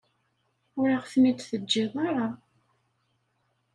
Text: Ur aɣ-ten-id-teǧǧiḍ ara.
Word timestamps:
Ur 0.79 0.87
aɣ-ten-id-teǧǧiḍ 0.95 1.93
ara. 2.07 2.27